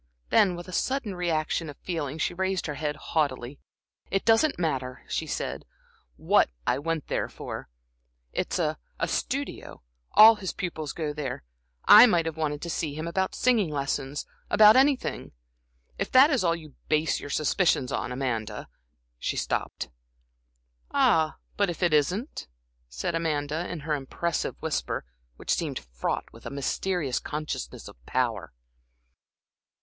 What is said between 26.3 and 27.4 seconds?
with a mysterious